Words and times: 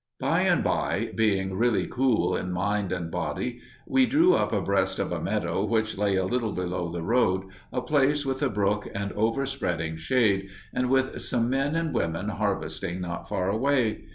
By 0.19 0.41
and 0.41 0.63
by, 0.63 1.11
being 1.13 1.53
really 1.53 1.85
cool 1.85 2.35
in 2.35 2.51
mind 2.51 2.91
and 2.91 3.11
body, 3.11 3.59
we 3.85 4.07
drew 4.07 4.33
up 4.33 4.51
abreast 4.51 4.97
of 4.97 5.11
a 5.11 5.21
meadow 5.21 5.63
which 5.63 5.95
lay 5.95 6.15
a 6.15 6.25
little 6.25 6.53
below 6.53 6.89
the 6.91 7.03
road, 7.03 7.43
a 7.71 7.83
place 7.83 8.25
with 8.25 8.41
a 8.41 8.49
brook 8.49 8.87
and 8.95 9.11
over 9.11 9.45
spreading 9.45 9.97
shade, 9.97 10.49
and 10.73 10.89
with 10.89 11.21
some 11.21 11.51
men 11.51 11.75
and 11.75 11.93
women 11.93 12.29
harvesting 12.29 12.99
not 12.99 13.29
far 13.29 13.51
away. 13.51 14.05